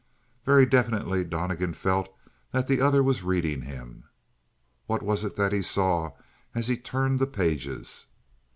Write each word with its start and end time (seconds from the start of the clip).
Very 0.45 0.65
definitely 0.65 1.23
Donnegan 1.23 1.75
felt 1.75 2.09
that 2.53 2.65
the 2.65 2.81
other 2.81 3.03
was 3.03 3.21
reading 3.21 3.61
him. 3.61 4.05
What 4.87 5.03
was 5.03 5.23
it 5.23 5.35
that 5.35 5.51
he 5.53 5.61
saw 5.61 6.13
as 6.55 6.67
he 6.69 6.75
turned 6.77 7.19
the 7.19 7.27
pages? 7.27 8.07